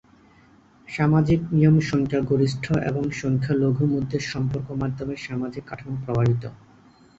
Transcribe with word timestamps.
সামাজিক 0.87 1.39
নিয়ম 1.51 1.75
সংখ্যাগরিষ্ঠ 1.89 2.65
এবং 2.89 3.03
সংখ্যালঘু 3.13 3.83
মধ্যে 3.87 4.17
সম্পর্ক 4.31 4.67
মাধ্যমে 4.81 5.15
সামাজিক 5.19 5.63
কাঠামো 5.67 5.95
প্রভাবিত। 6.03 6.43